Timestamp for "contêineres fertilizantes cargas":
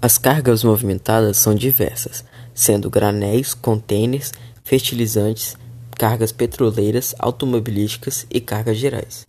3.52-6.30